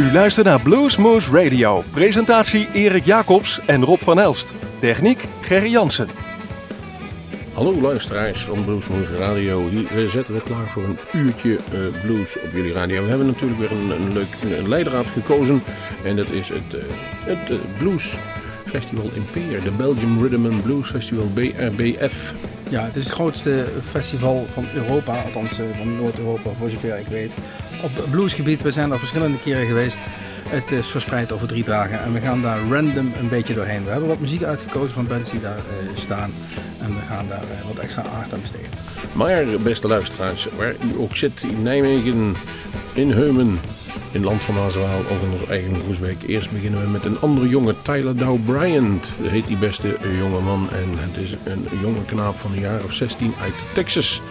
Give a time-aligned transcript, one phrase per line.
[0.00, 1.84] U luistert naar Bluesmoose Radio.
[1.90, 4.52] Presentatie Erik Jacobs en Rob van Elst.
[4.78, 6.08] Techniek Gerry Jansen.
[7.54, 9.68] Hallo luisteraars van Bluesmoose Radio.
[9.68, 13.02] Hier zetten we klaar voor een uurtje eh, blues op jullie radio.
[13.02, 15.62] We hebben natuurlijk weer een, een leuk een leidraad gekozen.
[16.04, 16.80] En dat is het, uh,
[17.24, 18.14] het uh, Blues
[18.66, 19.62] Festival in Peer.
[19.62, 22.34] De Belgium Rhythm and Blues Festival BRBF.
[22.70, 27.32] Ja, het is het grootste festival van Europa, althans van Noord-Europa voor zover ik weet.
[27.82, 29.98] Op bluesgebied, we zijn er verschillende keren geweest.
[30.48, 33.84] Het is verspreid over drie dagen en we gaan daar random een beetje doorheen.
[33.84, 36.32] We hebben wat muziek uitgekozen van bands die daar uh, staan
[36.80, 38.70] en we gaan daar uh, wat extra aandacht aan besteden.
[39.12, 42.36] Maar beste luisteraars, waar u ook zit in Nijmegen,
[42.92, 43.60] in Heumen,
[44.12, 46.22] in Land van Maaswaal of in ons eigen Groesbeek.
[46.26, 49.12] Eerst beginnen we met een andere jongen, Tyler Dow Bryant.
[49.22, 52.92] Heet die beste jonge man en het is een jonge knaap van een jaar of
[52.92, 54.22] 16 uit Texas.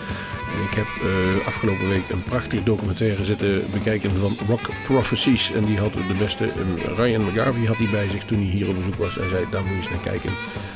[0.70, 5.52] Ik heb uh, afgelopen week een prachtige documentaire zitten bekijken van Rock Prophecies.
[5.52, 8.68] En die had de beste, um, Ryan McGarvey had die bij zich toen hij hier
[8.68, 9.18] op bezoek was.
[9.18, 10.32] En zei, daar moet je eens naar kijken.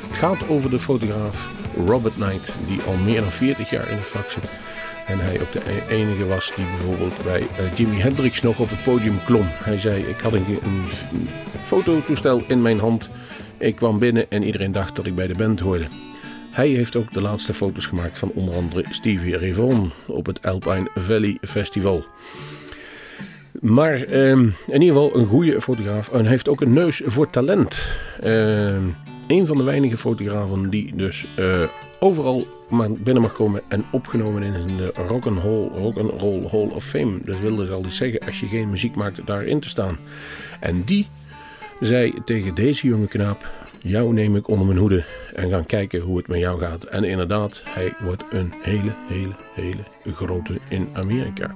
[0.08, 1.50] Het gaat over de fotograaf
[1.88, 4.50] Robert Knight, die al meer dan 40 jaar in het vak zit.
[5.06, 8.84] En hij ook de enige was die bijvoorbeeld bij uh, Jimi Hendrix nog op het
[8.84, 9.46] podium klom.
[9.48, 10.84] Hij zei, ik had een, een,
[11.64, 13.10] fototoestel in mijn hand.
[13.58, 15.86] Ik kwam binnen en iedereen dacht dat ik bij de band hoorde.
[16.52, 20.90] Hij heeft ook de laatste foto's gemaakt van onder andere Stevie Vaughan op het Alpine
[20.96, 22.06] Valley Festival.
[23.64, 26.10] Maar eh, in ieder geval een goede fotograaf.
[26.10, 27.98] En heeft ook een neus voor talent.
[28.24, 28.76] Uh,
[29.28, 31.64] een van de weinige fotografen die dus uh,
[32.04, 37.18] overal maar binnen mag komen en opgenomen in de Rock'n'Roll Rock Roll Hall of Fame.
[37.26, 39.98] Dat wil dus al iets zeggen als je geen muziek maakt daarin te staan.
[40.60, 41.08] En die
[41.80, 46.18] zei tegen deze jonge knaap: Jou neem ik onder mijn hoede en gaan kijken hoe
[46.18, 46.84] het met jou gaat.
[46.84, 51.56] En inderdaad, hij wordt een hele, hele, hele grote in Amerika.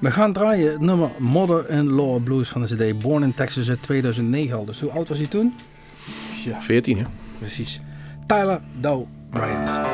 [0.00, 4.56] We gaan draaien het nummer Mother-in-Law Blues van de CD Born in Texas uit 2009
[4.56, 4.64] al.
[4.64, 5.54] Dus hoe oud was hij toen?
[6.44, 6.60] Ja.
[6.60, 7.04] 14 hè?
[7.38, 7.80] Precies.
[8.26, 9.91] Tyler Dow Bryant.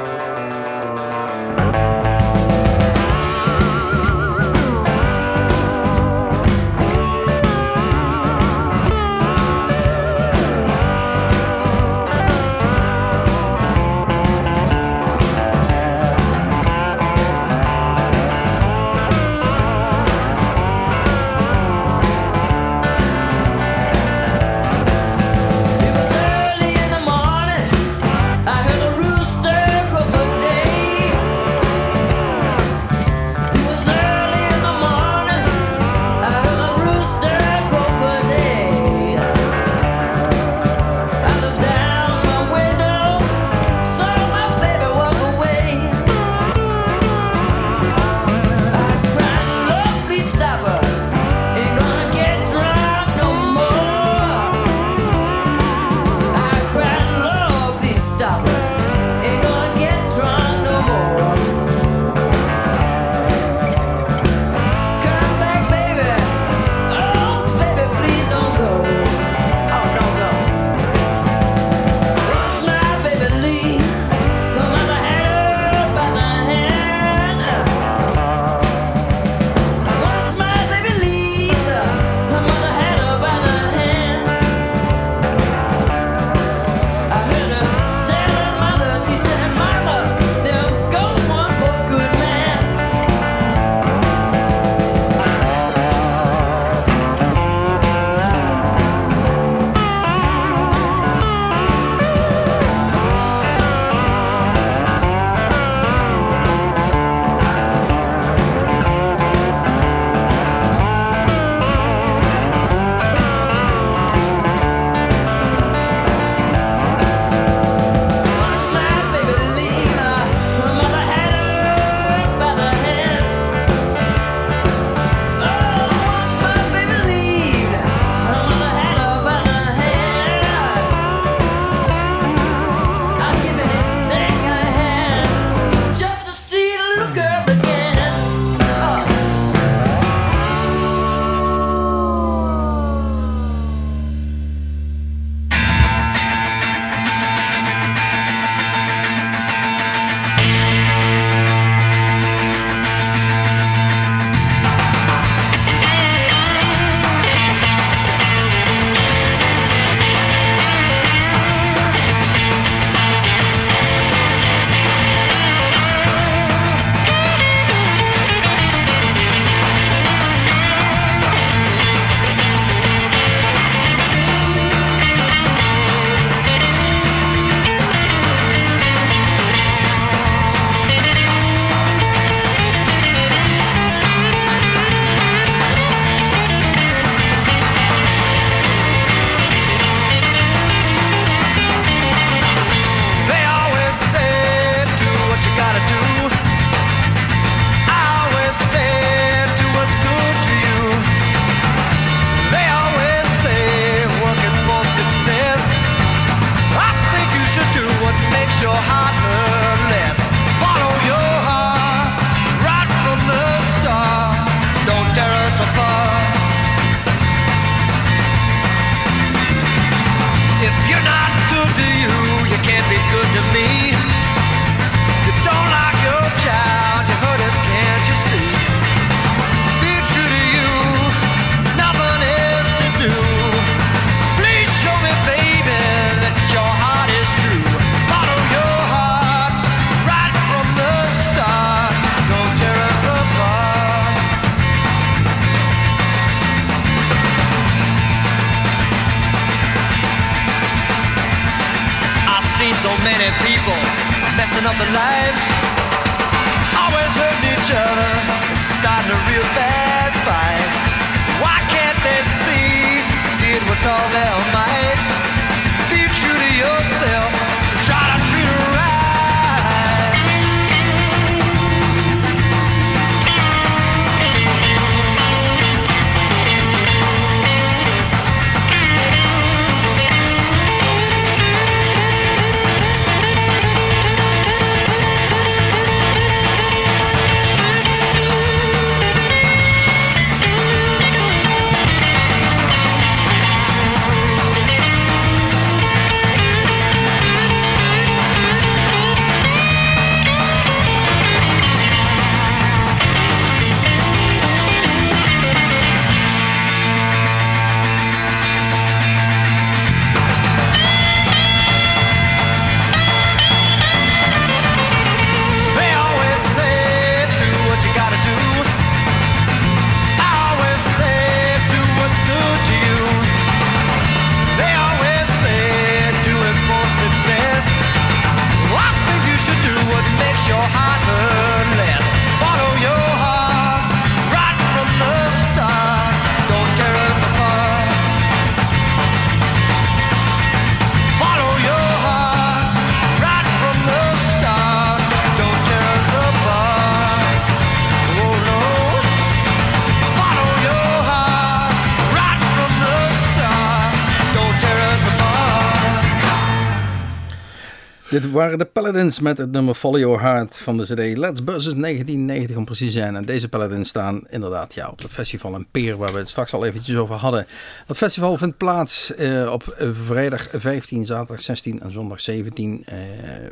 [358.21, 361.75] Dit waren de Paladins met het nummer Follow Your Heart van de CD Let's Buzzes
[361.75, 363.17] 1990 om precies te zijn.
[363.17, 366.53] En deze Paladins staan inderdaad ja, op het festival in Peer waar we het straks
[366.53, 367.47] al eventjes over hadden.
[367.87, 372.97] Dat festival vindt plaats eh, op eh, vrijdag 15, zaterdag 16 en zondag 17 eh,
[372.97, 373.51] oh, eh,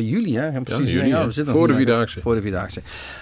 [0.00, 0.36] juli.
[0.36, 0.48] Hè?
[0.48, 1.26] En precies, juli, ja.
[1.26, 2.20] we zitten Voor de Vierdaagse.
[2.20, 2.80] Voor de Vierdaagse.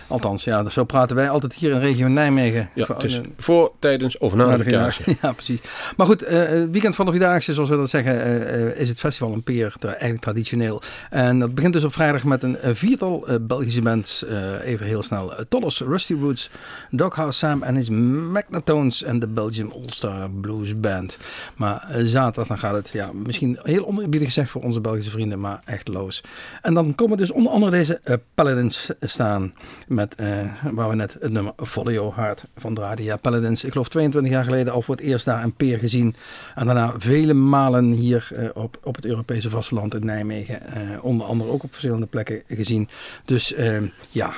[0.08, 2.70] Althans, ja, zo praten wij altijd hier in regio Nijmegen.
[2.74, 5.02] Ja, Voor- het is eh, voor, tijdens of na na de Vierdaagse.
[5.22, 5.60] Ja, precies.
[5.96, 8.88] Maar goed, eh, het weekend van de Vierdaagse, zoals we dat zeggen, eh, eh, is
[8.88, 10.82] het festival een peer, tra- eigenlijk traditioneel.
[11.10, 14.24] En dat begint dus op vrijdag met een eh, viertal eh, Belgische bands.
[14.24, 15.32] eh, even heel snel.
[15.48, 16.50] Tolos, Rusty Roots,
[16.90, 21.18] Doghouse Sam en his Magnatones en de Belgium All-Star Blues Band.
[21.56, 25.40] Maar eh, zaterdag dan gaat het, ja, misschien heel onerbiedig gezegd voor onze Belgische vrienden,
[25.40, 26.22] maar echt loos.
[26.62, 29.54] En dan komen dus onder andere deze eh, Paladins staan
[29.88, 30.38] met, eh,
[30.72, 31.52] waar we net het nummer
[31.84, 33.04] Your Heart van draaiden.
[33.04, 36.14] Ja, Paladins, ik geloof 22 jaar geleden al voor het eerst daar een peer gezien.
[36.54, 40.60] En daarna vele malen hier eh, op, op het Europese vasteland in Nijmegen.
[41.02, 42.88] onder andere ook op verschillende plekken gezien.
[43.24, 43.76] Dus eh,
[44.10, 44.32] ja,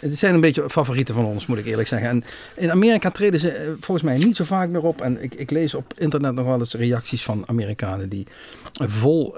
[0.00, 2.08] het zijn een beetje favorieten van ons, moet ik eerlijk zeggen.
[2.08, 2.24] En
[2.56, 5.00] in Amerika treden ze volgens mij niet zo vaak meer op.
[5.00, 8.26] En ik, ik lees op internet nog wel eens reacties van Amerikanen die
[8.72, 9.34] vol,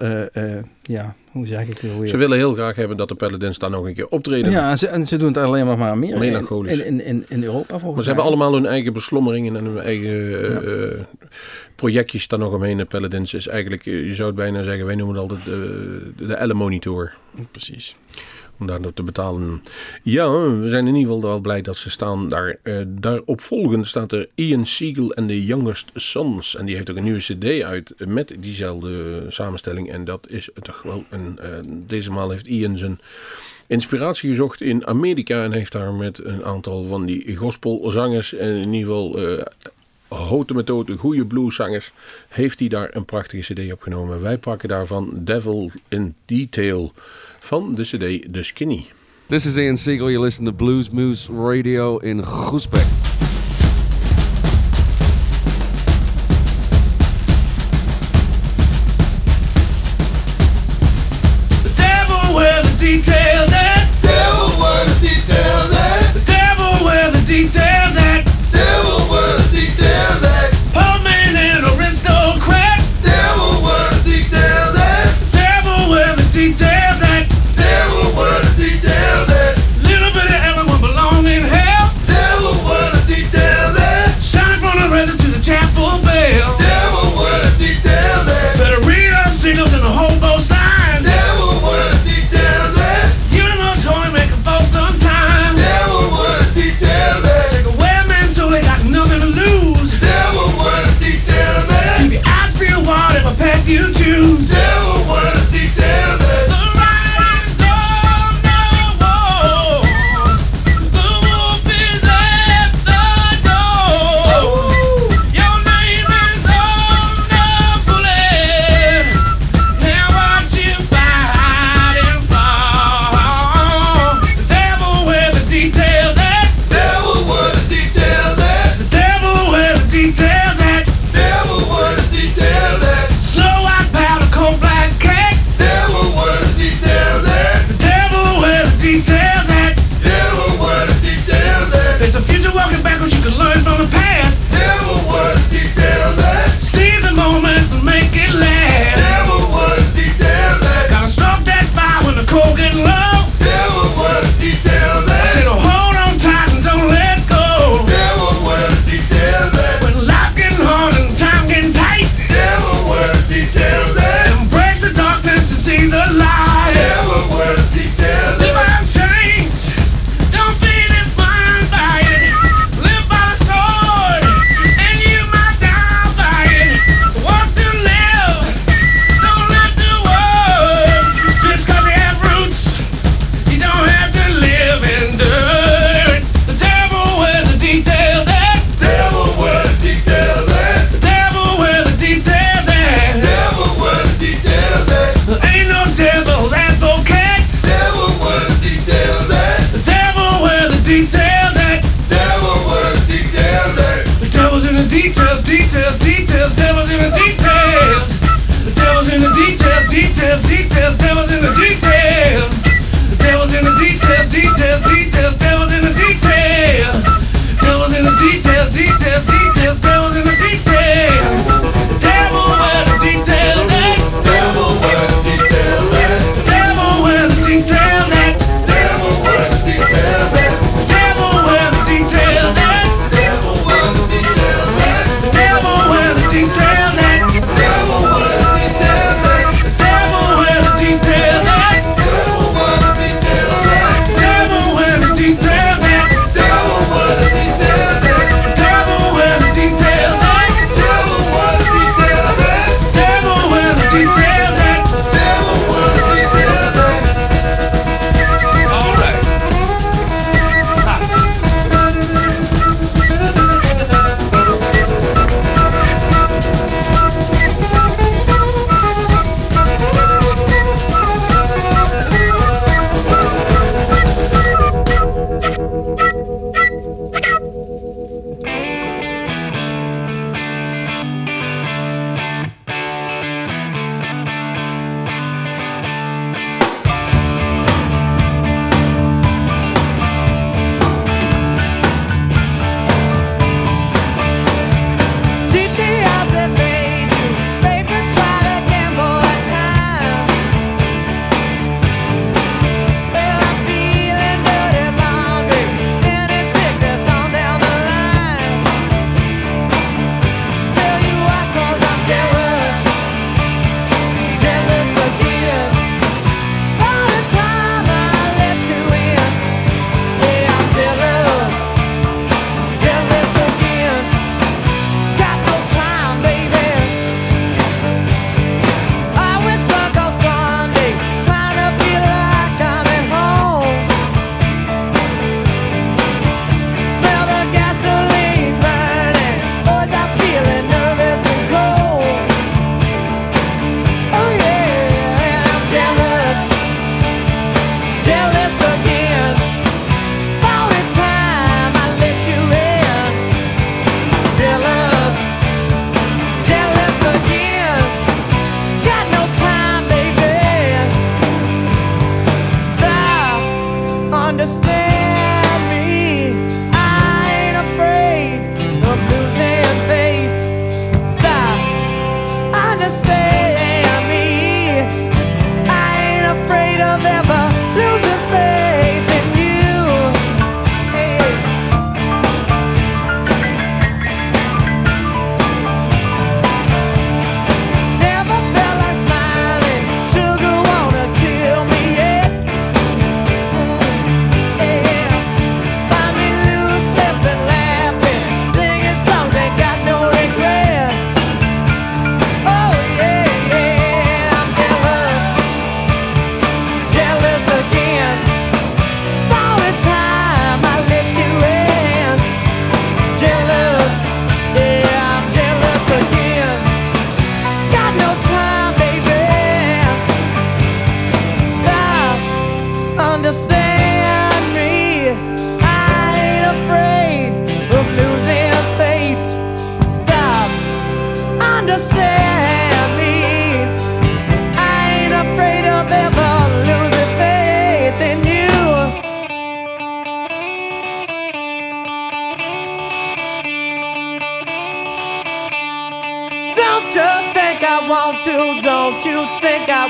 [0.83, 2.09] ja, hoe zeg ik het weer?
[2.09, 4.51] Ze willen heel graag hebben dat de Paladins daar nog een keer optreden.
[4.51, 6.79] Ja, en ze, en ze doen het alleen maar, maar meer Melancholisch.
[6.79, 8.35] in, in, in, in Europa volgens Maar ze hebben mij.
[8.35, 11.01] allemaal hun eigen beslommeringen en hun eigen eh, eh,
[11.75, 12.77] projectjes daar nog omheen.
[12.77, 16.13] De Paladins is eigenlijk, eh, je zou het bijna zeggen, wij noemen het altijd de,
[16.27, 17.13] de Elle-monitor.
[17.51, 17.97] Precies.
[18.61, 19.63] Om daar te betalen.
[20.03, 22.59] Ja, we zijn in ieder geval wel blij dat ze staan daar.
[22.63, 23.41] Eh daarop
[23.81, 26.57] staat er Ian Siegel en de Youngest Sons.
[26.57, 29.91] En die heeft ook een nieuwe cd uit met diezelfde samenstelling.
[29.91, 31.39] En dat is toch wel een...
[31.39, 31.49] eh,
[31.87, 33.01] deze maal heeft Ian zijn
[33.67, 35.45] inspiratie gezocht in Amerika.
[35.45, 38.35] En heeft daar met een aantal van die gospelzangers...
[38.35, 39.19] en in ieder geval...
[39.19, 39.45] eh
[40.09, 41.93] Hote methode, goede blueszangers,
[42.29, 44.23] heeft hij daar een prachtige cd opgenomen.
[44.23, 46.93] Wij pakken daarvan Devil in Detail
[47.51, 48.87] van de cd The Skinny.
[49.27, 50.09] This is Ian Siegel.
[50.09, 53.10] You listen to Blues Moose Radio in Groesbeck.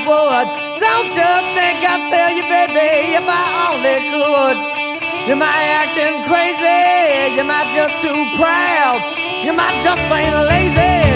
[0.05, 0.47] would.
[0.79, 4.57] Don't you think I'd tell you, baby, if I only could?
[5.27, 8.99] You might acting crazy, you might just too proud,
[9.45, 11.10] you might just plain lazy.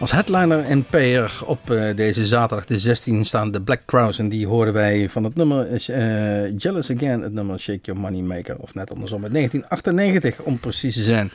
[0.00, 4.18] Als headliner en payer op eh, deze zaterdag de 16 staan de Black Crowes.
[4.18, 8.20] En die hoorden wij van het nummer eh, Jealous Again, het nummer Shake Your Money
[8.20, 8.56] Maker.
[8.58, 11.30] Of net andersom, uit 1998 om precies te zijn.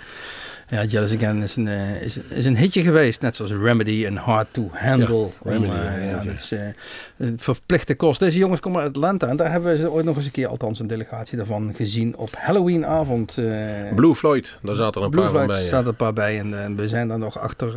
[0.73, 4.15] Ja, Jealous Again is een, eh, is, is een hitje geweest, net zoals Remedy en
[4.15, 5.17] Hard to Handle.
[5.43, 6.53] Ja, Remedy, Om, eh, ja, dat is
[7.17, 8.19] een verplichte kost.
[8.19, 10.47] Deze jongens komen uit Atlanta en daar hebben we ze ooit nog eens een keer,
[10.47, 13.38] althans een delegatie daarvan, gezien op Halloweenavond.
[13.38, 13.45] eh
[13.95, 15.63] Blue Floyd, daar zaten er een Blue paar van Flags bij.
[15.65, 15.75] ja.
[15.75, 17.73] zaten een paar bij en, we zijn daar nog achter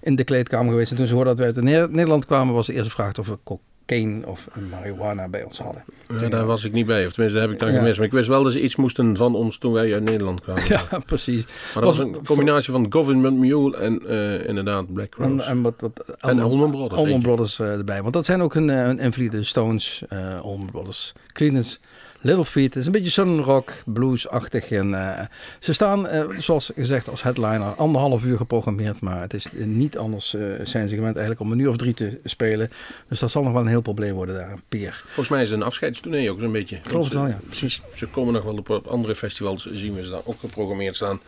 [0.00, 0.90] in de kleedkamer geweest.
[0.90, 3.26] En toen ze hoorden dat wij uit Ne- Nederland kwamen, was de eerste vraag of
[3.26, 3.38] we
[3.86, 5.84] cocaine of marihuana bij ons hadden.
[6.20, 7.78] Ja, daar was ik niet bij, of tenminste, dat heb ik dan Ja.
[7.78, 7.96] gemist.
[7.98, 10.62] Maar ik wist wel dat ze iets moesten van ons toen wij uit Nederland kwamen.
[10.68, 11.44] Ja, precies.
[11.44, 15.44] Maar dat was een combinatie van Government Mule en eh, inderdaad Black En, Rose.
[15.44, 17.22] en wat, wat En Allman Brothers, Allman.
[17.22, 18.02] Brothers eh, erbij.
[18.02, 19.44] Want dat zijn ook eh, hun invloeden.
[19.46, 21.78] Stones, eh Allman Brothers, Creedence,
[22.26, 22.66] Little Feat.
[22.66, 24.70] Het is een beetje sun rock, blues-achtig.
[24.70, 25.26] En eh,
[25.58, 29.00] ze staan, eh, zoals gezegd, als headliner anderhalf uur geprogrammeerd.
[29.00, 30.30] Maar het is eh, niet anders
[30.62, 32.70] zijn ze gewend eigenlijk om een uur of drie te spelen.
[33.08, 35.02] Dus dat zal nog wel een heel probleem worden daar, Peer.
[35.04, 36.78] Volgens mij is het een afscheidstournee ook zo'n beetje.
[36.82, 37.38] Geloof het wel, ja.
[37.46, 37.80] Precies.
[37.94, 41.20] Ze komen nog wel op andere festivals, zien we ze daar ook geprogrammeerd staan.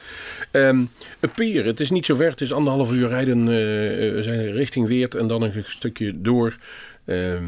[0.52, 0.90] Een
[1.34, 3.44] pier, het is niet zo ver, het is anderhalf uur rijden.
[3.46, 6.56] we zijn richting Weert en dan een stukje door.
[7.04, 7.44] Ehm,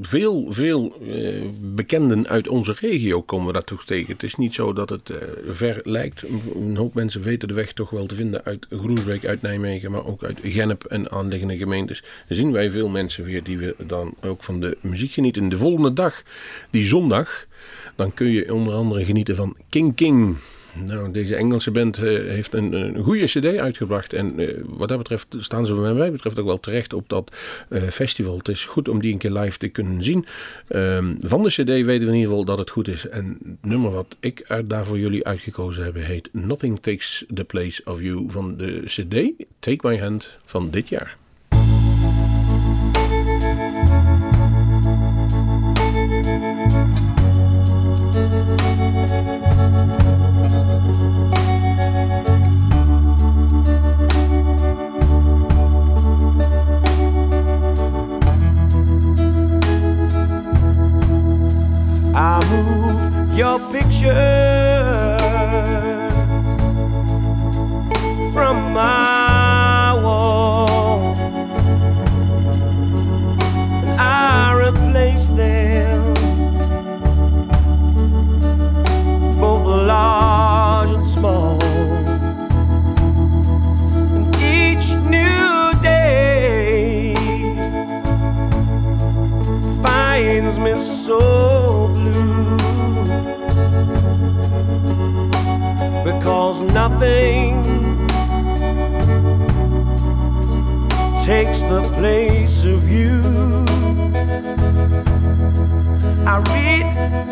[0.00, 4.12] veel, veel eh, bekenden uit onze regio komen we daar toch tegen.
[4.12, 5.16] Het is niet zo dat het eh,
[5.48, 6.24] ver lijkt.
[6.54, 10.06] Een hoop mensen weten de weg toch wel te vinden uit Groesbeek, uit Nijmegen, maar
[10.06, 12.02] ook uit Gennep en aanliggende gemeentes.
[12.28, 15.48] Zien wij veel mensen weer die we dan ook van de muziek genieten.
[15.48, 16.22] De volgende dag,
[16.70, 17.46] die zondag,
[17.96, 20.36] dan kun je onder andere genieten van King King.
[20.74, 24.12] Nou, deze Engelse band eh, heeft een, een goede cd uitgebracht.
[24.12, 27.36] En eh, wat dat betreft staan ze wat mij betreft ook wel terecht op dat
[27.68, 28.38] eh, festival.
[28.38, 30.26] Het is goed om die een keer live te kunnen zien.
[30.68, 33.08] Ehm, van de cd weten we in ieder geval dat het goed is.
[33.08, 37.44] En het nummer wat ik er daar voor jullie uitgekozen heb heet Nothing Takes the
[37.44, 41.16] Place of You van de cd Take My Hand van dit jaar.
[64.04, 64.43] Your
[96.88, 97.54] nothing
[101.24, 103.22] takes the place of you.
[106.32, 106.86] I read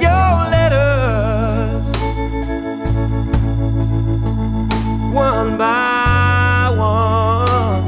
[0.07, 1.85] your letters
[5.13, 7.85] one by one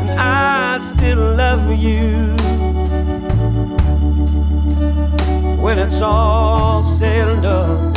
[0.00, 2.36] and I still love you
[5.62, 7.91] when it's all said and done.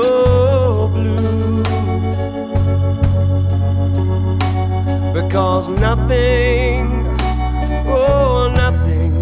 [0.00, 1.62] So blue
[5.12, 7.06] because nothing,
[7.86, 9.12] oh, nothing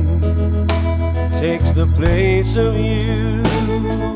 [1.41, 4.08] takes the place of you.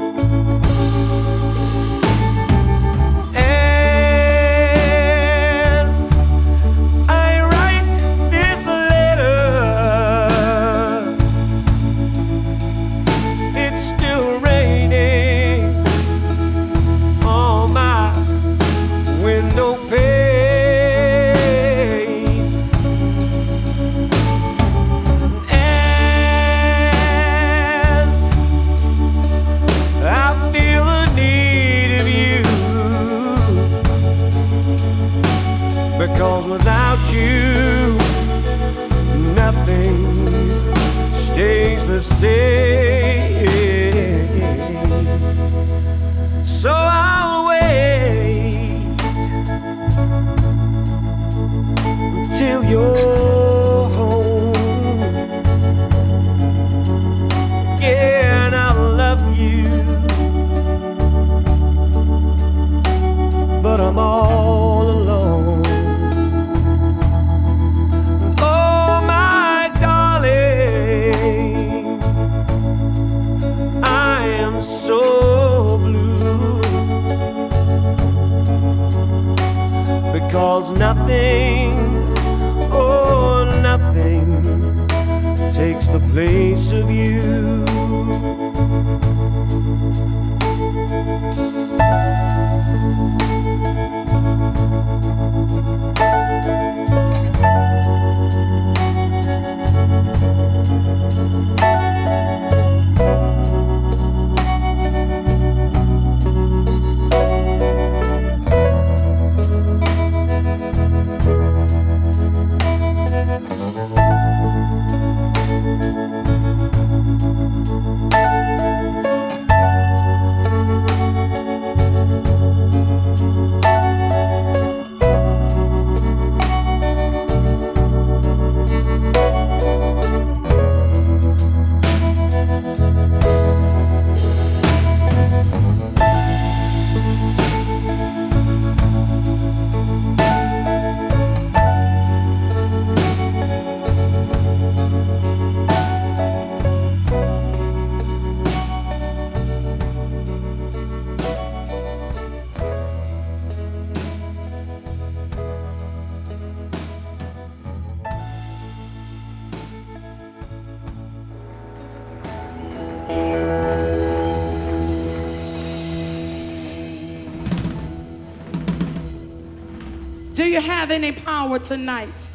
[170.93, 172.29] You have any power tonight?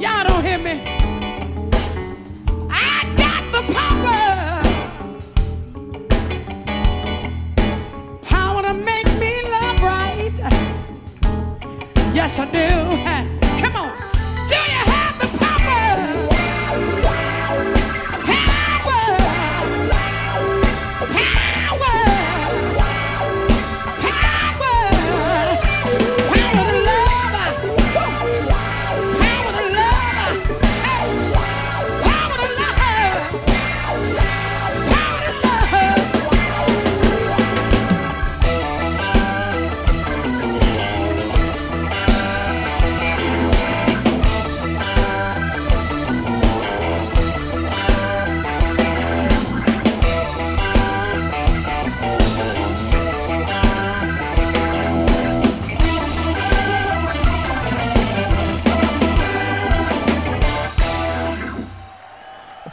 [0.00, 0.99] Y'all don't hear me.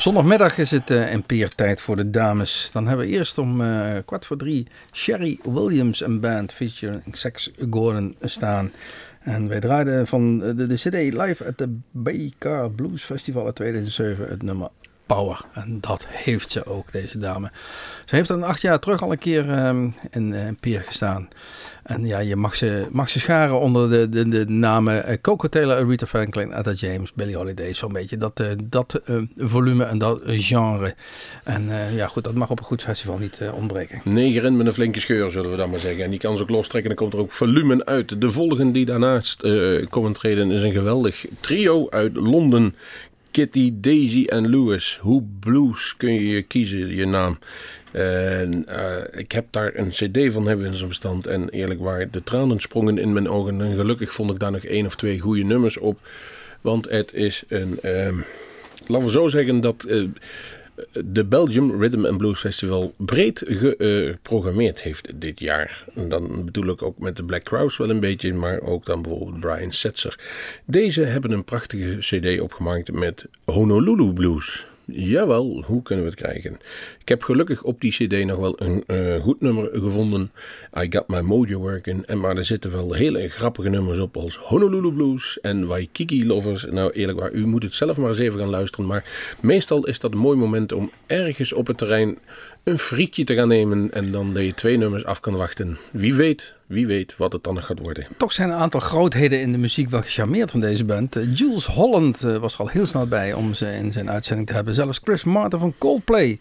[0.08, 2.70] Zondagmiddag is het uh, tijd voor de dames.
[2.74, 7.52] Dan hebben we eerst om eh, kwart voor drie Sherry Williams en band featuring Sex
[7.70, 8.72] Gordon staan.
[9.20, 14.28] En wij draaiden van de, de CD live at de BK Blues Festival uit 2007
[14.28, 14.70] het nummer
[15.06, 15.46] Power.
[15.54, 17.52] En dat heeft ze ook, deze dame.
[18.06, 21.28] Ze heeft dan acht jaar terug al een keer um, in, uh, in gestaan.
[21.88, 25.48] En ja, je mag ze, mag ze scharen onder de, de, de namen uh, Coco
[25.48, 27.74] Taylor, Aretha Franklin, Etta James, Billie Holiday.
[27.74, 30.96] Zo'n beetje dat, uh, dat uh, volume en dat genre.
[31.44, 34.02] En ja, goed, dat mag op een goed festival niet ontbreken.
[34.04, 36.04] Negen met een flinke scheur, zullen we dan maar zeggen.
[36.04, 36.96] En die kan ze ook lostrekken.
[36.96, 38.22] Dan komt er ook volume uit.
[38.22, 39.48] De volgende die daarnaast
[39.90, 42.76] komen treden is een geweldig trio uit Londen.
[43.38, 45.00] Kitty, Daisy en Lewis.
[45.02, 47.40] Hoe blues kun je kiezen, je naam?
[47.92, 51.28] En uh, ik heb daar een cd van hebben in zijn bestand.
[51.28, 53.62] En eerlijk waar, de tranen sprongen in mijn ogen.
[53.62, 56.00] En gelukkig vond ik daar nog één of twee goede nummers op.
[56.62, 57.80] Want het is een...
[57.84, 58.10] Uh,
[58.88, 59.86] laten we zo zeggen dat...
[59.90, 60.08] Uh,
[61.06, 65.86] de Belgium Rhythm and Blues Festival breed geprogrammeerd heeft dit jaar.
[65.96, 69.02] En dan bedoel ik ook met de Black Crowes wel een beetje, maar ook dan
[69.02, 70.20] bijvoorbeeld Brian Setzer.
[70.66, 74.68] Deze hebben een prachtige CD opgemaakt met Honolulu Blues.
[74.92, 76.60] Jawel, hoe kunnen we het krijgen?
[77.00, 80.32] Ik heb gelukkig op die CD nog wel een uh, goed nummer gevonden.
[80.78, 82.06] I Got My Mojo Working.
[82.06, 86.66] En maar er zitten wel hele grappige nummers op als Honolulu Blues en Waikiki Lovers.
[86.66, 88.86] Nou, eerlijk waar, u moet het zelf maar eens even gaan luisteren.
[88.86, 92.18] Maar meestal is dat een mooi moment om ergens op het terrein
[92.68, 93.92] een frietje te gaan nemen.
[93.94, 95.78] En dan dat je twee nummers af kan wachten.
[95.92, 98.08] Wie weet, wie weet wat het dan nog gaat worden.
[98.18, 101.18] Toch zijn een aantal grootheden in de muziek wel gecharmeerd van deze band.
[101.18, 104.48] Uh, Jules Holland uh, was er al heel snel bij om ze in zijn uitzending
[104.48, 104.74] te hebben.
[104.74, 106.40] Zelfs Chris Martin van Coldplay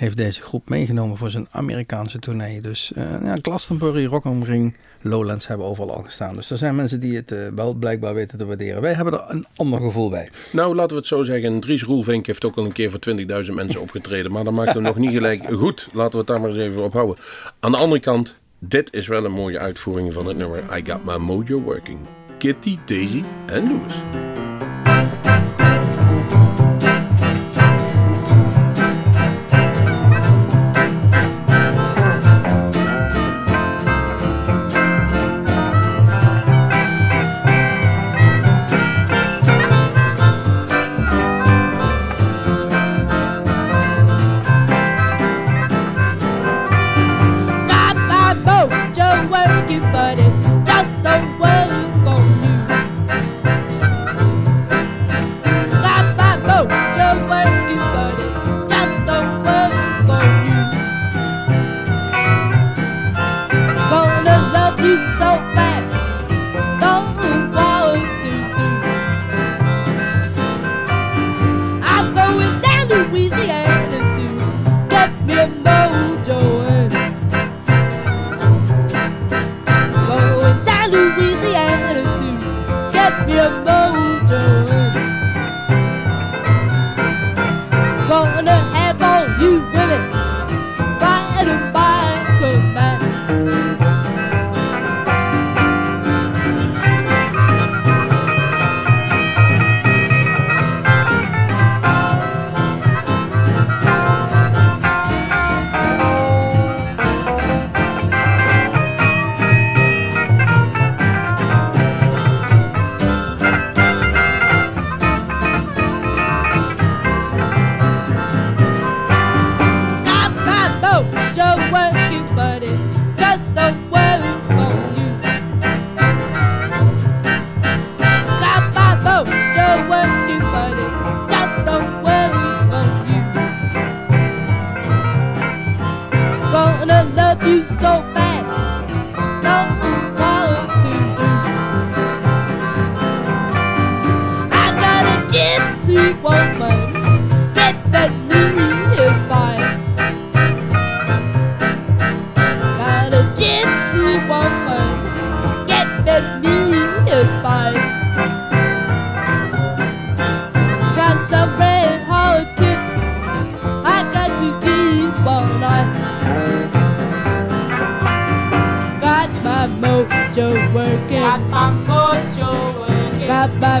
[0.00, 2.60] heeft deze groep meegenomen voor zijn Amerikaanse tournee.
[2.60, 4.08] Dus uh, ja, Glastonbury,
[4.42, 6.36] Ring, Lowlands hebben overal al gestaan.
[6.36, 8.82] Dus er zijn mensen die het uh, wel blijkbaar weten te waarderen.
[8.82, 10.30] Wij hebben er een ander gevoel bij.
[10.52, 11.60] Nou, laten we het zo zeggen.
[11.60, 13.00] Dries Roelvink heeft ook al een keer voor
[13.46, 14.32] 20.000 mensen opgetreden.
[14.32, 15.88] Maar dat maakt hem nog niet gelijk goed.
[15.92, 17.16] Laten we het daar maar eens even op houden.
[17.60, 21.04] Aan de andere kant, dit is wel een mooie uitvoering van het nummer I Got
[21.04, 21.98] My Mojo Working.
[22.38, 23.94] Kitty, Daisy en Lewis.
[49.28, 50.39] working, but it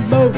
[0.08, 0.29] that.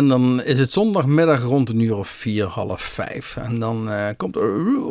[0.00, 3.36] En dan is het zondagmiddag rond een uur of vier, half vijf.
[3.36, 4.36] En dan eh, komt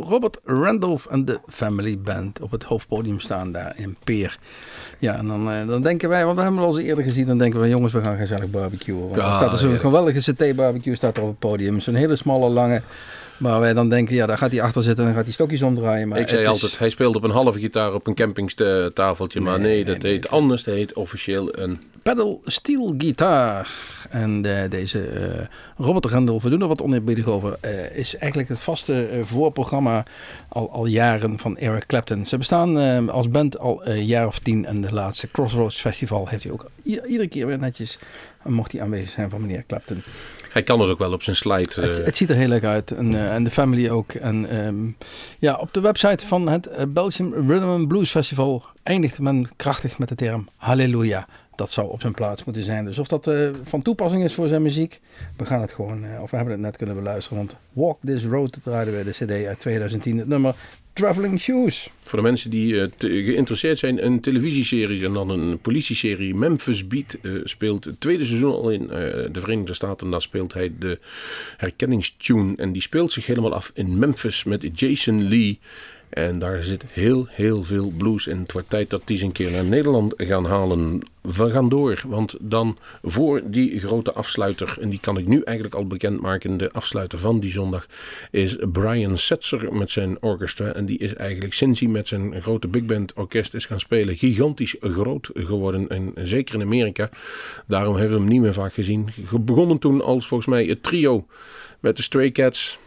[0.04, 4.38] Robert Randolph en de Family Band op het hoofdpodium staan daar in Peer.
[5.00, 7.26] Ja, en dan, eh, dan denken wij, want we hebben het al eens eerder gezien,
[7.26, 9.00] dan denken we, jongens, we gaan gezellig barbecuen.
[9.00, 11.80] Want Ja, er staat er zo'n geweldige CT-barbecue staat er op het podium.
[11.80, 12.82] Zo'n hele smalle, lange,
[13.40, 15.62] waar wij dan denken, ja, daar gaat hij achter zitten en dan gaat hij stokjes
[15.62, 16.08] omdraaien.
[16.08, 19.42] Maar ik zei is- altijd, hij speelt op een halve gitaar op een campingtafeltje.
[19.42, 20.64] Maar Nee, dat nee, heet anders.
[20.64, 21.82] Dat heet officieel een...
[22.04, 23.70] pedal steel gitaar.
[24.10, 25.46] En eh, deze eh,
[25.78, 30.04] Robert Rendel, we doen er wat oneerbiedig over, eh, is eigenlijk het vaste voorprogramma
[30.48, 32.26] al, al jaren van Eric Clapton.
[32.26, 36.44] Ze bestaan als band al een jaar of tien en de laatste Crossroads Festival heeft
[36.44, 38.00] hij ook iedere keer weer netjes,
[38.44, 40.04] mocht hij aanwezig zijn van meneer Clapton.
[40.50, 41.82] Hij kan het ook wel op zijn slide.
[41.82, 42.92] Het, het ziet er heel leuk uit.
[42.92, 44.12] En, en de family ook.
[44.12, 44.88] En ehm,
[45.40, 50.00] ja, op de website van het eh, Belgium Rhythm and Blues Festival eindigt men krachtig
[50.00, 51.28] met de term Halleluja.
[51.60, 52.86] Dat zou op zijn plaats moeten zijn.
[52.86, 55.00] Dus of dat eh, van toepassing is voor zijn muziek,
[55.38, 57.38] we gaan het gewoon, eh, of we hebben het net kunnen beluisteren.
[57.38, 60.56] Want Walk This Road draaiden we de CD uit 2010, het nummer
[60.94, 61.90] Traveling Shoes.
[62.04, 66.36] Voor de mensen die eh, te- geïnteresseerd zijn in televisieseries en dan een politieserie.
[66.36, 68.88] Memphis Beat speelt het tweede seizoen al in
[69.32, 70.06] de Verenigde Staten.
[70.06, 71.00] En daar speelt hij de
[71.58, 72.54] herkenningstune.
[72.56, 75.60] En die speelt zich helemaal af in Memphis met Jason Lee.
[76.10, 78.40] En daar zit heel, heel veel blues in.
[78.40, 81.02] Het wordt tijd dat die eens een keer naar Nederland gaan halen.
[81.22, 85.76] We gaan door, want dan voor die grote afsluiter, en die kan ik nu eigenlijk
[85.76, 87.88] al bekendmaken, de afsluiter van die zondag,
[88.32, 90.74] is Brian Setzer met zijn orchestra.
[90.74, 94.18] En die is eigenlijk sinds hij met zijn grote big band orkest is gaan spelen,
[94.18, 95.88] gigantisch groot geworden.
[95.90, 97.10] En zeker in Amerika.
[97.68, 99.10] Daarom hebben we hem niet meer vaak gezien.
[99.42, 101.26] Begonnen toen als volgens mij het trio
[101.80, 102.80] met de Stray Cats.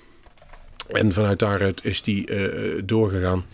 [0.92, 3.44] En vanuit daaruit is die eh, doorgegaan.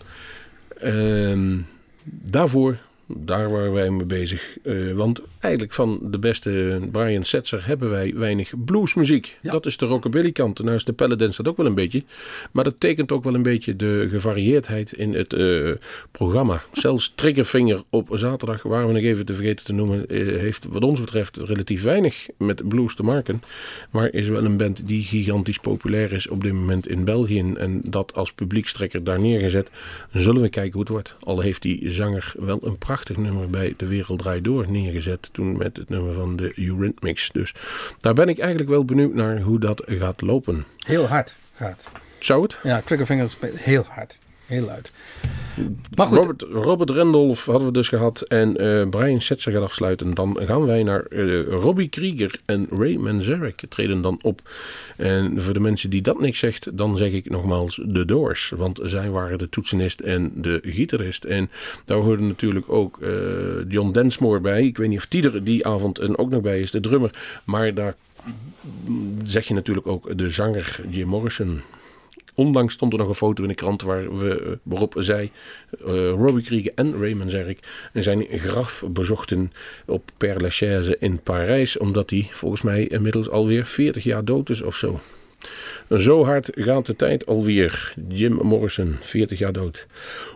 [0.77, 1.57] Ehm,
[2.03, 2.77] daarvoor,
[3.17, 4.57] daar waren wij mee bezig.
[4.63, 9.37] Eh, want eigenlijk van de beste Brian Setzer hebben wij weinig bluesmuziek.
[9.41, 9.51] Ja.
[9.51, 10.63] Dat is de rockabilly kant.
[10.63, 12.03] Nou is de paladins dat ook wel een beetje.
[12.51, 15.71] Maar dat tekent ook wel een beetje de gevarieerdheid in het eh,
[16.11, 16.63] programma.
[16.71, 20.83] Zelfs Triggerfinger op zaterdag, waren we nog even te vergeten te noemen, eh, heeft wat
[20.83, 23.41] ons betreft relatief weinig met blues te maken.
[23.89, 27.53] Maar is wel een band die gigantisch populair is op dit moment in België.
[27.57, 29.69] En dat als publiekstrekker daar neergezet.
[30.11, 31.15] Zullen we kijken hoe het wordt.
[31.19, 35.29] Al heeft die zanger wel een prachtig nummer bij De Wereld Draait Door neergezet.
[35.31, 37.29] Toen met het nummer van de Eurythmics.
[37.31, 37.53] Dus
[37.99, 40.65] daar ben ik eigenlijk wel benieuwd naar hoe dat gaat lopen.
[40.77, 41.89] Heel hard gaat.
[42.19, 42.57] Zou het?
[42.63, 44.19] Ja, Triggerfinger speelt heel hard.
[44.49, 44.91] Heel luid.
[45.95, 46.89] Robert, Robert
[47.45, 48.21] hadden we dus gehad.
[48.21, 50.13] En eh, Brian Setzer gaat afsluiten.
[50.13, 54.41] Dan gaan wij naar eh, Robbie Krieger en Ray Manzarek treden dan op.
[54.97, 58.51] En voor de mensen die dat niks zegt, dan zeg ik nogmaals The Doors.
[58.55, 61.23] Want zij waren de toetsenist en de gitarist.
[61.23, 61.49] En
[61.85, 63.11] daar hoorde natuurlijk ook eh,
[63.67, 64.63] John Densmore bij.
[64.65, 67.41] Ik weet niet of die er die avond en ook nog bij is, de drummer.
[67.45, 67.95] Maar daar
[69.23, 71.61] zeg je natuurlijk ook de zanger Jim Morrison.
[72.39, 75.31] Onlangs stond er nog een foto in de krant waar we, eh, waarop zij,
[75.71, 79.51] eh, Robbie Krieger en Raymond Zerk, zijn graf bezochten
[79.85, 81.77] op Père Lachaise in Parijs.
[81.77, 84.99] Omdat hij volgens mij inmiddels alweer 40 jaar dood is of zo.
[85.97, 87.93] Zo hard gaat de tijd alweer.
[88.07, 89.87] Jim Morrison, 40 jaar dood.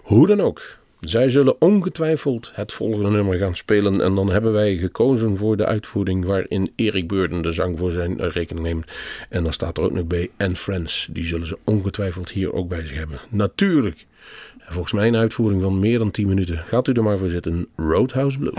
[0.03, 0.61] Hoe dan ook.
[1.09, 4.01] Zij zullen ongetwijfeld het volgende nummer gaan spelen.
[4.01, 8.29] En dan hebben wij gekozen voor de uitvoering waarin Erik Beurden de zang voor zijn
[8.29, 8.91] rekening neemt.
[9.29, 11.07] En dan staat er ook nog bij And Friends.
[11.11, 13.19] Die zullen ze ongetwijfeld hier ook bij zich hebben.
[13.29, 14.05] Natuurlijk.
[14.59, 16.57] En volgens mij een uitvoering van meer dan 10 minuten.
[16.57, 17.67] Gaat u er maar voor zitten.
[17.75, 18.53] Roadhouse Blues.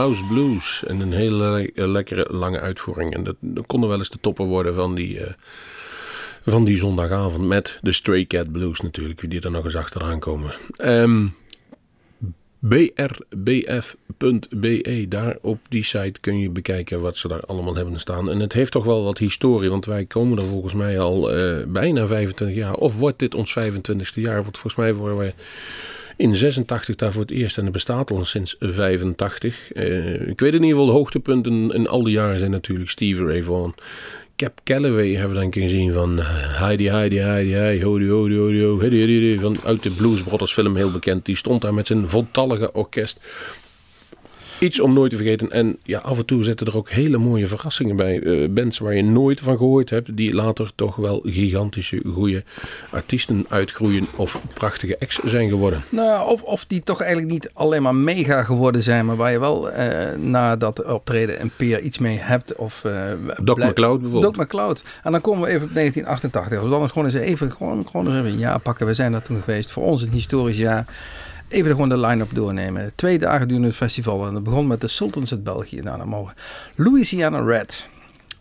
[0.00, 0.84] Roadhouse Blues.
[0.84, 1.34] En een hele
[1.74, 3.14] le- lekkere lange uitvoering.
[3.14, 5.32] En dat, dat konden wel eens de toppen worden van die, eh,
[6.42, 7.46] van die zondagavond.
[7.46, 9.30] Met de Stray Cat Blues natuurlijk.
[9.30, 10.54] Die er nog eens achteraan komen.
[10.76, 11.26] Ehm,
[12.58, 13.86] brbf.be.
[15.08, 18.30] Daar op die site kun je bekijken wat ze daar allemaal hebben staan.
[18.30, 19.70] En het heeft toch wel wat historie.
[19.70, 22.74] Want wij komen er volgens mij al eh, bijna 25 jaar.
[22.74, 24.42] Of wordt dit ons 25ste jaar?
[24.42, 25.34] Want volgens mij worden wij
[26.20, 29.72] in 86 daar voor het eerst en het bestaat al sinds 85.
[29.72, 33.24] Eh, ik weet in ieder geval de hoogtepunten in al die jaren zijn natuurlijk Stevie
[33.24, 33.74] Ray Vaughan.
[34.36, 36.26] Cap Calloway hebben we dan kunnen zien van eh,
[36.58, 40.76] Heidi Heidi Heidi Heidi Hodi Hodi Hodi Hodi Hedi van uit de Blues Brothers film
[40.76, 41.26] heel bekend.
[41.26, 43.20] Die stond daar met zijn voltallige orkest.
[44.60, 45.50] Iets om nooit te vergeten.
[45.50, 48.22] En ja, af en toe zitten er ook hele mooie verrassingen bij.
[48.22, 50.16] Eh, bands waar je nooit van gehoord hebt.
[50.16, 52.44] Die later toch wel gigantische, goede
[52.90, 54.06] artiesten uitgroeien.
[54.16, 55.84] Of prachtige acts zijn geworden.
[55.88, 59.40] Nou, of, of die toch eigenlijk niet alleen maar mega geworden zijn, maar waar je
[59.40, 62.56] wel eh, na dat optreden een peer iets mee hebt.
[62.56, 62.92] Of, eh,
[63.42, 64.34] Doc McLeod bijvoorbeeld.
[64.34, 64.82] Doc McLeod.
[65.02, 66.60] En dan komen we even op 1988.
[66.60, 68.86] Dus dan is gewoon eens even, gewoon, gewoon eens even een jaar pakken.
[68.86, 69.70] We zijn daar toen geweest.
[69.70, 70.86] Voor ons een historisch jaar.
[71.50, 72.92] Even de- gewoon de line-up doornemen.
[72.94, 74.26] Twee dagen durende het festival.
[74.26, 75.80] En dat begon met de Sultans uit België.
[75.80, 76.34] Nou, dan mogen
[76.76, 77.88] Louisiana Red.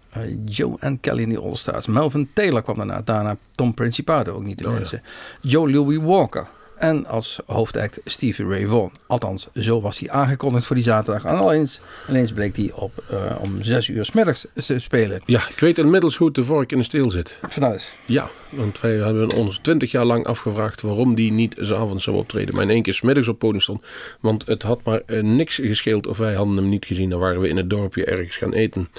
[0.10, 1.88] eh, Joe en Kelly in de All-Stars.
[1.88, 3.02] Melvin Taylor kwam daarna.
[3.02, 4.80] Daarna Tom Principato, ook niet te Oh, ja.
[4.80, 5.02] missen.
[5.42, 6.48] Joe Louis Walker.
[6.80, 8.92] En als hoofdact Stevie Ray Vaughan.
[9.08, 11.24] Althans, zo was hij aangekondigd voor die zaterdag.
[11.26, 15.22] En ineens, ineens bleek hij op, eh, om zes uur 's middags te spelen.
[15.26, 17.38] Ja, ik weet inmiddels hoe de vork in de steel zit.
[17.48, 17.96] Vertel eens.
[18.06, 22.56] Ja, want wij hebben ons twintig jaar lang afgevraagd waarom die niet s'avonds zou optreden.
[22.56, 23.86] Maar in één keer 's middags op podium stond.
[24.20, 27.10] Want het had maar eh, niks gescheeld of wij hadden hem niet gezien.
[27.10, 28.90] Dan waren we in het dorpje ergens gaan eten.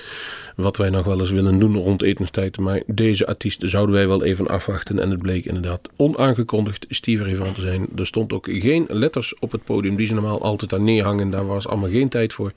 [0.57, 2.59] Wat wij nog wel eens willen doen rond etenstijd.
[2.59, 4.99] Maar deze artiest zouden wij wel even afwachten.
[4.99, 7.70] En het bleek inderdaad onaangekondigd Stevie Ray Vaughan te zijn.
[7.97, 11.31] Er stond ook geen letters op het podium die ze normaal altijd daar neerhangen.
[11.31, 12.53] Daar was allemaal geen tijd voor.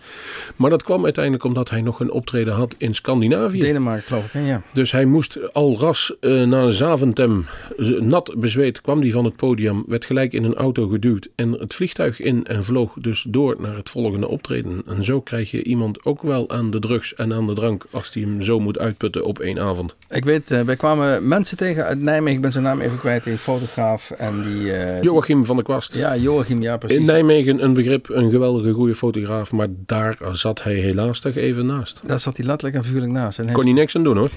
[0.55, 3.59] Maar dat kwam uiteindelijk omdat hij nog een optreden had in Scandinavië.
[3.59, 4.31] Denemarken geloof ik.
[4.31, 4.47] hè?
[4.47, 4.61] Ja.
[4.73, 7.45] Dus hij moest al ras eh, naar Zaventem,
[7.99, 11.73] nat bezweet, kwam hij van het podium, werd gelijk in een auto geduwd en het
[11.73, 14.81] vliegtuig in en vloog dus door naar het volgende optreden.
[14.87, 18.13] En zo krijg je iemand ook wel aan de drugs en aan de drank als
[18.13, 19.95] hij hem zo moet uitputten op één avond.
[20.09, 22.35] Ik weet, eh, wij kwamen mensen tegen uit Nijmegen.
[22.35, 23.25] Ik ben zijn naam even kwijt.
[23.25, 24.11] Een fotograaf.
[24.11, 24.71] En die...
[24.73, 25.93] eh, Joachim van der Kwast.
[25.95, 26.97] Ja, Joachim, ja precies.
[26.97, 31.65] In Nijmegen een begrip, een geweldige goede fotograaf, maar daar zat hij helaas toch even
[31.65, 32.01] naast.
[32.03, 33.39] Daar zat hij letterlijk en figuurlijk naast.
[33.39, 34.29] En Kon hij niks aan doen hoor.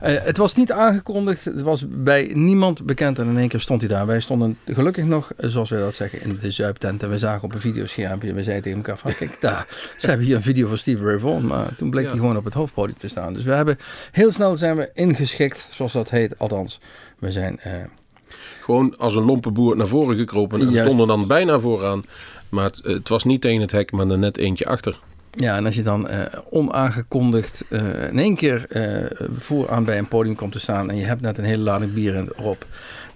[0.00, 1.44] Eh, het was niet aangekondigd.
[1.44, 3.18] Het was bij niemand bekend.
[3.18, 4.06] En in één keer stond hij daar.
[4.06, 7.02] Wij stonden gelukkig nog, eh, zoals wij dat zeggen, in de zuiptent.
[7.02, 8.28] En we zagen op een videoschermpje.
[8.28, 9.66] En we zeiden tegen elkaar van, kijk daar.
[9.96, 11.46] Ze hebben hier een video van Steve Ray Vaughan.
[11.46, 12.10] Maar toen bleek Ja.
[12.10, 13.32] hij gewoon op het hoofdpodium te staan.
[13.34, 13.78] Dus we hebben
[14.12, 16.38] heel snel zijn we ingeschikt, zoals dat heet.
[16.38, 16.80] Althans,
[17.18, 17.58] we zijn...
[17.60, 17.72] eh,
[18.68, 20.84] Gewoon als een lompe boer naar voren gekropen en Juist.
[20.92, 22.02] stonden dan bijna vooraan.
[22.48, 24.98] Maar het, het was niet tegen het hek, maar er net eentje achter.
[25.30, 30.08] Ja, en als je dan eh, onaangekondigd eh, in één keer eh, vooraan bij een
[30.08, 32.66] podium komt te staan en je hebt net een hele lading bier in- erop,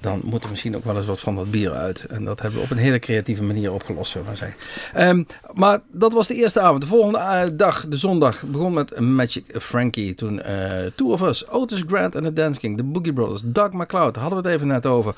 [0.03, 2.05] dan moet er misschien ook wel eens wat van dat bier uit.
[2.05, 4.59] En dat hebben we op een hele creatieve manier opgelost, zullen we maar zeggen.
[4.95, 5.23] Ehm,
[5.53, 6.81] maar dat was de eerste avond.
[6.81, 10.15] De volgende eh, dag, de zondag, begon met Magic Frankie.
[10.15, 13.73] Toen eh Two of Us, Otis Grant en The Dance King, The Boogie Brothers, Doug
[13.73, 15.15] McCloud, hadden we het even net over.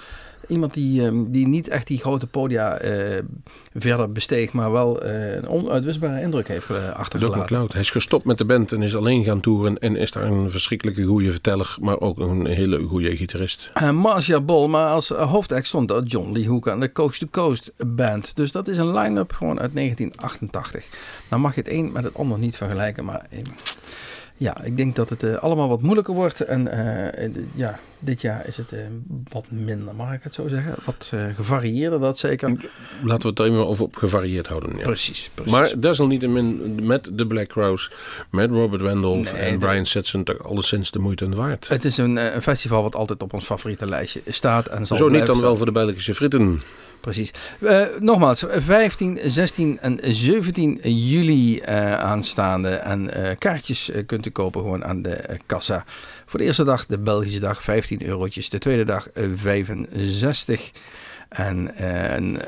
[0.48, 3.22] Iemand die, ehm, die niet echt die grote podia eh,
[3.74, 7.40] verder besteeg, maar wel eh, een onuitwisbare indruk heeft eh, Doug achtergelaten.
[7.40, 7.72] McCloud.
[7.72, 9.78] Hij is gestopt met de band en is alleen gaan toeren.
[9.78, 13.70] En is daar een verschrikkelijke goede verteller, maar ook een hele goede gitarist.
[13.82, 17.26] Uh, Marcia Bol, maar als hoofdact stond daar John Lee Hooker en de Coast to
[17.30, 18.36] Coast Band.
[18.36, 20.88] Dus dat is een line-up gewoon uit 1988.
[21.30, 23.38] Nou mag je het een met het ander niet vergelijken, maar eh,
[24.36, 26.40] ja, ik denk dat het eh, allemaal wat moeilijker wordt.
[26.40, 28.72] En eh, eh, ja, dit jaar is het
[29.30, 30.74] wat minder, mag ik het zo zeggen.
[30.84, 32.48] Wat gevarieerder dat zeker.
[33.02, 34.76] Laten we het er even over op gevarieerd houden.
[34.76, 34.82] Ja.
[34.82, 35.52] Precies, precies.
[35.52, 37.90] Maar desalniettemin met de Black Crowes,
[38.30, 41.68] met Robert Nee, en de- Brian Setson, toch alleszins de moeite waard.
[41.68, 44.66] het is een, een festival wat altijd op ons favoriete lijstje staat.
[44.66, 46.60] En zal Zo niet dan wel voor de Belgische fritten.
[47.04, 47.30] Precies.
[47.60, 52.68] Eh, nogmaals, 15, 16 en 17 juli eh, aanstaande.
[52.68, 55.84] En eh, kaartjes kunt u kopen gewoon aan de kassa.
[56.26, 58.50] Voor de eerste dag, de Belgische dag, 15 eurotjes.
[58.50, 60.72] De tweede dag, eh, 65.
[61.28, 61.84] En
[62.16, 62.38] een,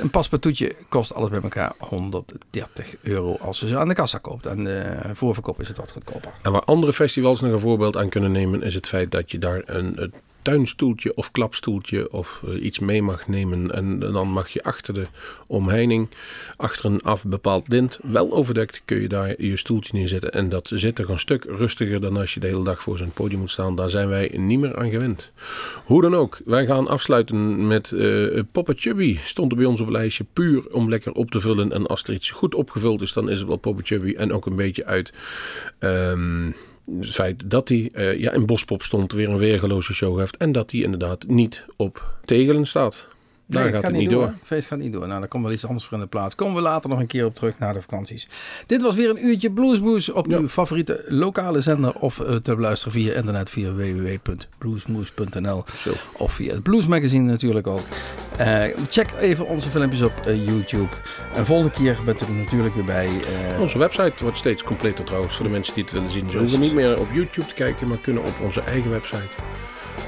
[0.00, 0.10] een
[0.88, 4.46] kost alles bij elkaar 130 euro als je ze aan de kassa koopt.
[4.46, 6.30] En eh voorverkoop is het wat goedkoper.
[6.42, 9.38] En waar andere festivals nog een voorbeeld aan kunnen nemen, is het feit dat je
[9.38, 10.12] daar een, een
[10.46, 13.70] tuinstoeltje of klapstoeltje of eh, iets mee mag nemen.
[13.72, 15.06] En dan mag je achter de
[15.46, 16.08] omheining,
[16.56, 20.32] achter een afbepaald lint, wel overdekt, kun je daar je stoeltje neerzetten.
[20.32, 23.12] En dat zit toch een stuk rustiger dan als je de hele dag voor zo'n
[23.12, 23.76] podium moet staan.
[23.76, 25.32] Daar zijn wij niet meer aan gewend.
[25.84, 27.94] Hoe dan ook, wij gaan afsluiten met
[28.52, 29.18] Papa Chubby.
[29.24, 31.72] Stond er bij ons op lijstje puur om lekker op te vullen.
[31.72, 34.14] En als er iets goed opgevuld is, dan is het wel Papa Chubby.
[34.14, 35.12] En ook een beetje uit
[35.78, 36.50] ehm,
[37.00, 40.36] het feit dat hij eh, ja, in Bospop stond, weer een weergeloze show heeft.
[40.36, 43.06] En dat hij inderdaad niet op tegelen staat.
[43.48, 44.32] Daar Nee, gaat het niet door.
[44.42, 45.06] Feest gaat niet door.
[45.06, 46.34] Nou, daar komt wel iets anders voor in de plaats.
[46.34, 48.28] Komen we later nog een keer op terug na de vakanties.
[48.66, 50.38] Dit was weer een uurtje Bluesmoes op Ja.
[50.38, 51.94] uw favoriete lokale zender.
[51.94, 55.64] Of eh, te beluisteren via internet via www.bluesmoes.nl.
[56.12, 57.80] Of via het Blues Magazine natuurlijk ook.
[58.36, 60.88] Eh, check even onze filmpjes op eh, YouTube.
[61.34, 63.08] En volgende keer bent u natuurlijk weer bij.
[63.60, 66.30] Onze website wordt steeds completer trouwens, voor de mensen die het willen zien.
[66.30, 69.28] Ze hoeven niet meer op YouTube te kijken, maar kunnen op onze eigen website,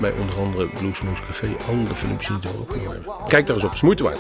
[0.01, 3.13] bij onder andere Bluesmoose Café, al de filmpjes die ook nog hebben.
[3.29, 4.19] Kijk daar eens op, het is moeite waard.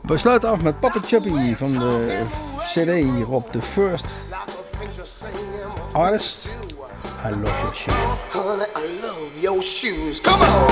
[0.00, 2.22] we sluiten af met Papa Chubby van de
[2.58, 3.52] CD hierop.
[3.52, 4.06] The First
[5.92, 6.48] Artist.
[7.24, 7.94] I love your shoes.
[8.32, 10.20] Honey, I love your shoes.
[10.20, 10.66] Come on.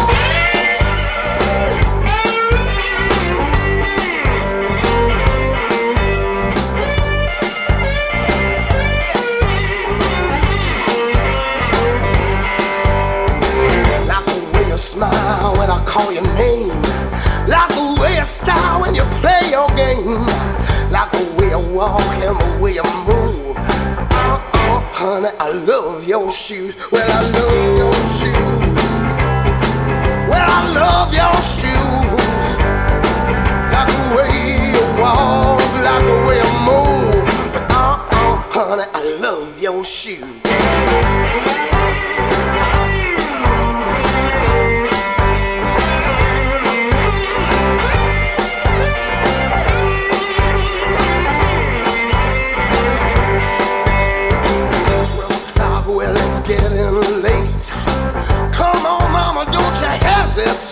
[15.93, 16.69] Call your name.
[17.47, 20.25] Like the way you style when you play your game.
[20.91, 23.57] Like the way you walk and the way you move.
[23.59, 26.77] Uh-uh, honey, I love your shoes.
[26.91, 28.89] Well, I love your shoes.
[30.31, 32.47] Well, I love your shoes.
[33.75, 34.33] Like the way
[34.73, 37.27] you walk, like the way you move.
[37.69, 40.43] Uh-uh, honey, I love your shoes.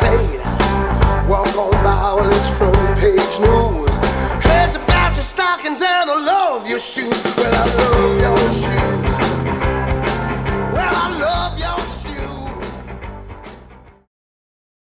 [0.01, 0.41] spade.
[1.29, 3.99] Walk on by while it's front page news.
[4.43, 7.23] Cares about your stockings and I love your shoes.
[7.37, 9.10] Well, I love your shoes.